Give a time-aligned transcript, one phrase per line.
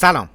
[0.00, 0.30] سلام.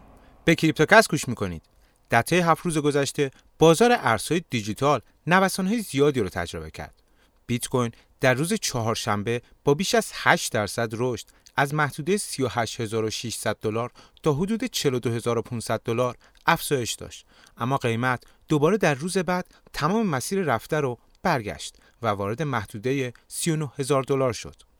[0.45, 1.61] به کریپتوکس گوش می‌کنید.
[2.09, 7.03] در طی هفت روز گذشته بازار ارزهای دیجیتال نوسانهای زیادی رو تجربه کرد.
[7.47, 11.25] بیت کوین در روز چهارشنبه با بیش از 8 درصد رشد
[11.55, 13.91] از محدوده 38600 دلار
[14.23, 17.25] تا حدود 42500 دلار افزایش داشت.
[17.57, 24.03] اما قیمت دوباره در روز بعد تمام مسیر رفته رو برگشت و وارد محدوده 39000
[24.03, 24.74] دلار شد.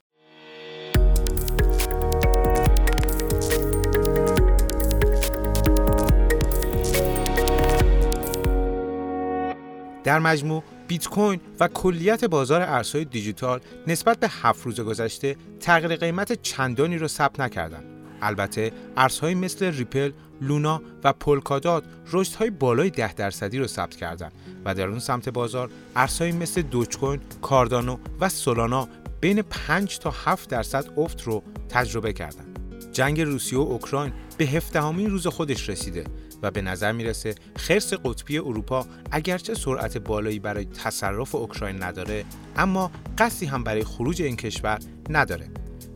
[10.05, 15.95] در مجموع بیت کوین و کلیت بازار ارزهای دیجیتال نسبت به هفت روز گذشته تغییر
[15.95, 17.83] قیمت چندانی را ثبت نکردند.
[18.21, 24.31] البته ارزهایی مثل ریپل، لونا و پولکادات رشدهای بالای 10 درصدی را ثبت کردند
[24.65, 28.87] و در اون سمت بازار ارزهایی مثل دوج کوین، کاردانو و سولانا
[29.21, 32.59] بین 5 تا 7 درصد افت رو تجربه کردند.
[32.91, 36.03] جنگ روسیه و اوکراین به هفدهمین روز خودش رسیده
[36.41, 42.91] و به نظر می‌رسه خرس قطبی اروپا اگرچه سرعت بالایی برای تصرف اوکراین نداره اما
[43.17, 45.49] قصدی هم برای خروج این کشور نداره.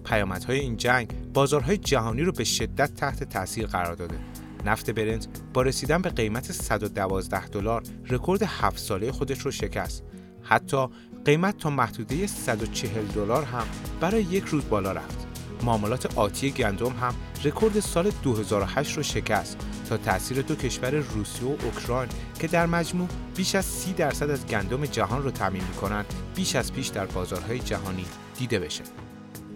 [0.06, 4.20] پیامدهای این جنگ بازارهای جهانی رو به شدت تحت تاثیر قرار داده.
[4.66, 10.04] نفت برنت با رسیدن به قیمت 112 دلار رکورد 7 ساله خودش رو شکست.
[10.44, 10.88] حتی
[11.26, 13.68] قیمت تا محدوده 140 دلار هم
[14.00, 15.28] برای یک روز بالا رفت.
[15.64, 19.58] معاملات آتی گندم هم رکورد سال 2008 رو شکست
[19.90, 22.10] تا تاثیر دو کشور روسیه و اوکراین
[22.40, 26.74] که در مجموع بیش از 30 درصد از گندم جهان رو تامین می‌کنند بیش از
[26.74, 28.06] پیش در بازارهای جهانی
[28.38, 28.84] دیده بشه.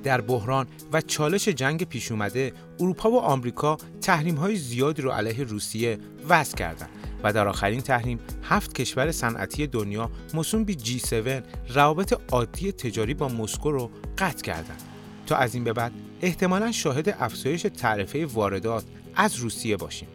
[0.03, 5.43] در بحران و چالش جنگ پیش اومده اروپا و آمریکا تحریم های زیادی رو علیه
[5.43, 5.97] روسیه
[6.29, 6.89] وضع کردند
[7.23, 11.43] و در آخرین تحریم هفت کشور صنعتی دنیا مصوم به G7
[11.75, 14.92] روابط عادی تجاری با مسکو رو قطع کردند
[15.25, 18.83] تا از این به بعد احتمالا شاهد افزایش تعرفه واردات
[19.15, 20.07] از روسیه باشیم.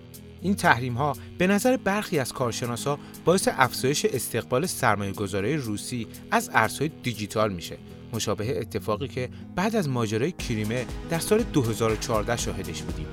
[0.42, 6.50] این تحریم ها به نظر برخی از کارشناسا باعث افزایش استقبال سرمایه گذاره روسی از
[6.54, 7.78] ارزهای دیجیتال میشه.
[8.12, 13.06] مشابه اتفاقی که بعد از ماجرای کریمه در سال 2014 شاهدش بودیم.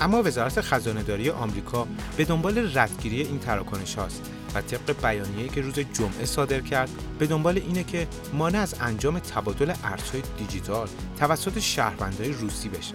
[0.00, 5.74] اما وزارت خزانهداری آمریکا به دنبال ردگیری این تراکنش هاست و طبق بیانیه‌ای که روز
[5.74, 10.88] جمعه صادر کرد به دنبال اینه که مانع از انجام تبادل ارزهای دیجیتال
[11.18, 12.94] توسط شهروندهای روسی بشه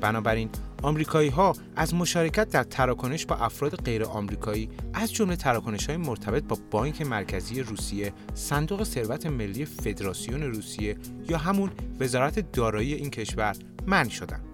[0.00, 0.50] بنابراین
[0.82, 6.42] آمریکایی ها از مشارکت در تراکنش با افراد غیر آمریکایی از جمله تراکنش های مرتبط
[6.42, 10.96] با بانک مرکزی روسیه، صندوق ثروت ملی فدراسیون روسیه
[11.28, 13.56] یا همون وزارت دارایی این کشور
[13.86, 14.47] منع شدند.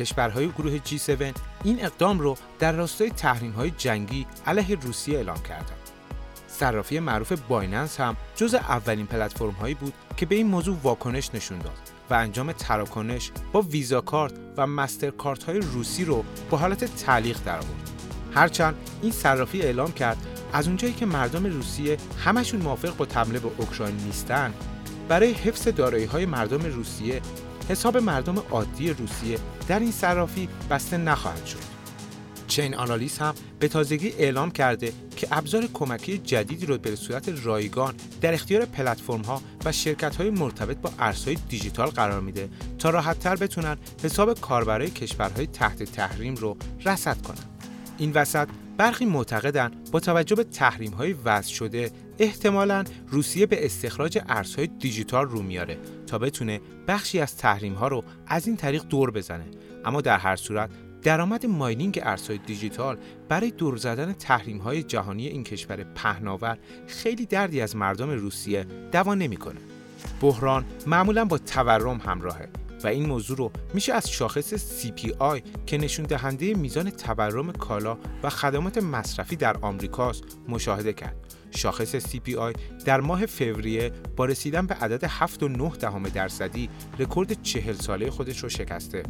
[0.00, 1.34] کشورهای گروه G7
[1.64, 5.76] این اقدام رو در راستای تحریم های جنگی علیه روسیه اعلام کردند.
[6.48, 11.58] صرافی معروف بایننس هم جز اولین پلتفرم هایی بود که به این موضوع واکنش نشون
[11.58, 11.78] داد
[12.10, 17.38] و انجام تراکنش با ویزا کارت و مستر کارت های روسی رو با حالت تعلیق
[17.44, 17.90] درآورد.
[18.34, 20.16] هرچند این صرافی اعلام کرد
[20.52, 24.54] از اونجایی که مردم روسیه همشون موافق با حمله به اوکراین نیستن
[25.08, 27.20] برای حفظ دارایی های مردم روسیه
[27.70, 29.38] حساب مردم عادی روسیه
[29.68, 31.58] در این صرافی بسته نخواهد شد.
[32.46, 37.94] چین آنالیز هم به تازگی اعلام کرده که ابزار کمکی جدیدی رو به صورت رایگان
[38.20, 42.48] در اختیار پلتفرم ها و شرکت های مرتبط با ارزهای دیجیتال قرار میده
[42.78, 47.44] تا راحتتر بتونن حساب کاربرای کشورهای تحت تحریم رو رصد کنن.
[47.98, 54.18] این وسط برخی معتقدند با توجه به تحریم های وضع شده احتمالا روسیه به استخراج
[54.28, 59.10] ارزهای دیجیتال رو میاره تا بتونه بخشی از تحریم ها رو از این طریق دور
[59.10, 59.44] بزنه
[59.84, 60.70] اما در هر صورت
[61.02, 62.96] درآمد ماینینگ ارزهای دیجیتال
[63.28, 69.14] برای دور زدن تحریم های جهانی این کشور پهناور خیلی دردی از مردم روسیه دوا
[69.14, 69.60] نمی‌کنه.
[70.20, 72.48] بحران معمولا با تورم همراهه
[72.84, 78.30] و این موضوع رو میشه از شاخص CPI که نشون دهنده میزان تورم کالا و
[78.30, 81.29] خدمات مصرفی در آمریکاست مشاهده کرد.
[81.50, 88.38] شاخص CPI در ماه فوریه با رسیدن به عدد 7.9 درصدی رکورد 40 ساله خودش
[88.38, 89.02] رو شکسته.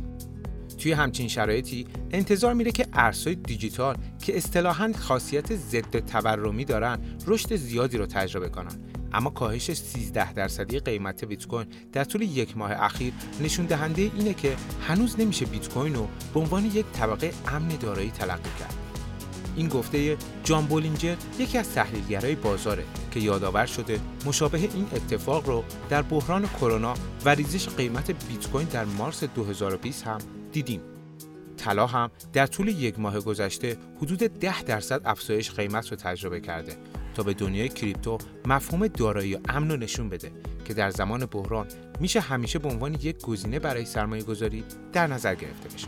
[0.78, 7.56] توی همچین شرایطی انتظار میره که ارزهای دیجیتال که اصطلاحا خاصیت ضد تورمی دارن رشد
[7.56, 12.72] زیادی رو تجربه کنن اما کاهش 13 درصدی قیمت بیت کوین در طول یک ماه
[12.72, 14.56] اخیر نشون دهنده اینه که
[14.88, 18.79] هنوز نمیشه بیت کوین رو به عنوان یک طبقه امن دارایی تلقی کرد.
[19.56, 25.64] این گفته جان بولینجر یکی از تحلیلگرای بازاره که یادآور شده مشابه این اتفاق رو
[25.90, 26.94] در بحران کرونا
[27.24, 30.18] و ریزش قیمت بیت کوین در مارس 2020 هم
[30.52, 30.80] دیدیم.
[31.56, 36.76] طلا هم در طول یک ماه گذشته حدود 10 درصد افزایش قیمت رو تجربه کرده
[37.14, 40.32] تا به دنیای کریپتو مفهوم دارایی و امن رو نشون بده
[40.64, 41.66] که در زمان بحران
[42.00, 45.86] میشه همیشه به عنوان یک گزینه برای سرمایه گذاری در نظر گرفته بشه.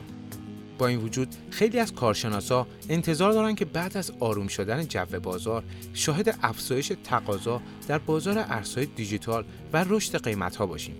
[0.86, 5.62] این وجود خیلی از کارشناسا انتظار دارند که بعد از آروم شدن جو بازار
[5.94, 10.94] شاهد افزایش تقاضا در بازار ارزهای دیجیتال و رشد قیمتها باشیم.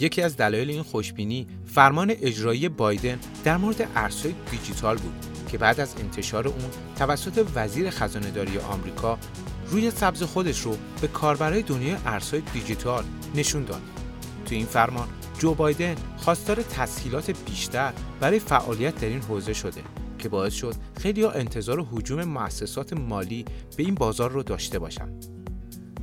[0.00, 5.14] یکی از دلایل این خوشبینی فرمان اجرایی بایدن در مورد ارزهای دیجیتال بود
[5.52, 9.18] که بعد از انتشار اون توسط وزیر خزانهداری آمریکا
[9.70, 13.04] روی سبز خودش رو به کاربرای دنیای ارزهای دیجیتال
[13.34, 13.82] نشون داد.
[14.46, 15.08] تو این فرمان
[15.42, 19.82] جو بایدن خواستار تسهیلات بیشتر برای فعالیت در این حوزه شده
[20.18, 23.44] که باعث شد خیلی ها انتظار هجوم مؤسسات مالی
[23.76, 25.26] به این بازار رو داشته باشند.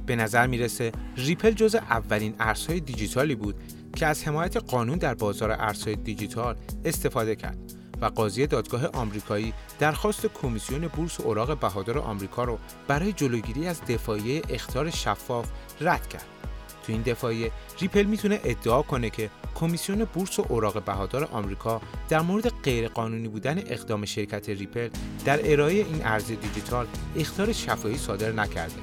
[0.06, 3.56] به نظر می‌رسه ریپل جزو اولین ارزهای دیجیتالی بود
[3.96, 6.56] که از حمایت قانون در بازار ارزهای دیجیتال
[6.86, 7.58] استفاده کرد
[8.02, 14.42] و قاضی دادگاه آمریکایی درخواست کمیسیون بورس اوراق بهادار آمریکا رو برای جلوگیری از دفاعیه
[14.50, 15.50] اخطار شفاف
[15.82, 16.39] رد کرد.
[16.90, 17.52] تو این دفاعیه.
[17.80, 23.58] ریپل می‌تونه ادعا کنه که کمیسیون بورس و اوراق بهادار آمریکا در مورد غیرقانونی بودن
[23.58, 24.90] اقدام شرکت ریپل
[25.26, 28.76] در ارائه این ارز دیجیتال اخطار شفاهی صادر نکرده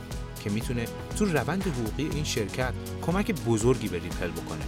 [0.44, 0.84] که می‌تونه
[1.18, 2.72] تو روند حقوقی این شرکت
[3.02, 4.64] کمک بزرگی به ریپل بکنه.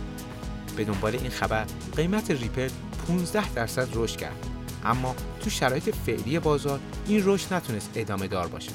[0.76, 2.68] به دنبال این خبر قیمت ریپل
[3.08, 4.46] 15 درصد رشد کرد.
[4.84, 8.72] اما تو شرایط فعلی بازار این رشد نتونست ادامه دار باشه.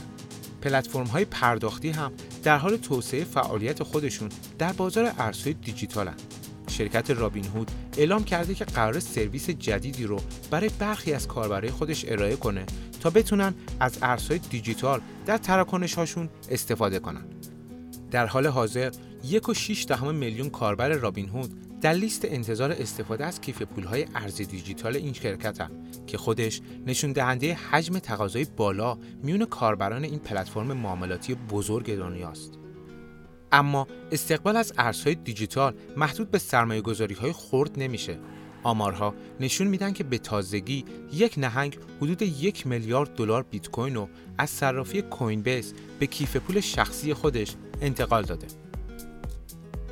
[0.62, 2.12] پلتفرم های پرداختی هم
[2.44, 4.30] در حال توسعه فعالیت خودشون
[4.64, 6.10] در بازار ارزهای دیجیتال
[6.68, 10.20] شرکت رابین هود اعلام کرده که قرار سرویس جدیدی رو
[10.52, 12.66] برای برخی از کاربرای خودش ارائه کنه
[13.02, 17.26] تا بتونن از ارزهای دیجیتال در تراکنش هاشون استفاده کنن.
[18.12, 18.92] در حال حاضر
[19.24, 24.06] یک و 6 دهم میلیون کاربر رابین هود در لیست انتظار استفاده از کیف پولهای
[24.16, 25.72] ارز دیجیتال این شرکت هم
[26.08, 32.63] که خودش نشون دهنده حجم تقاضای بالا میون کاربران این پلتفرم معاملاتی بزرگ دنیاست.
[33.54, 38.20] اما استقبال از ارزهای دیجیتال محدود به سرمایه گذاری های خرد نمیشه.
[38.64, 44.10] آمارها نشون میدن که به تازگی یک نهنگ حدود یک میلیارد دلار بیت کوین رو
[44.38, 48.48] از صرافی کوین بیس به کیف پول شخصی خودش انتقال داده.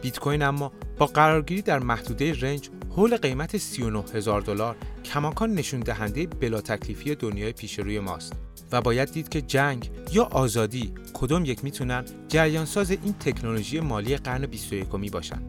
[0.01, 4.75] بیت کوین اما با قرارگیری در محدوده رنج حول قیمت 39 هزار دلار
[5.05, 8.33] کماکان نشون دهنده بلا تکلیفی دنیای پیش روی ماست
[8.71, 14.17] و باید دید که جنگ یا آزادی کدوم یک می‌تونن جریان ساز این تکنولوژی مالی
[14.17, 15.41] قرن 21 می باشن؟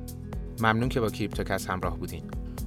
[0.60, 2.22] ممنون که با کریپتوکس همراه بودین.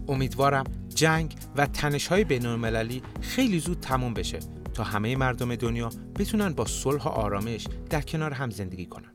[0.08, 0.64] امیدوارم
[0.96, 4.40] جنگ و تنش های بین خیلی زود تموم بشه
[4.74, 9.14] تا همه مردم دنیا بتونن با صلح و آرامش در کنار هم زندگی کنن.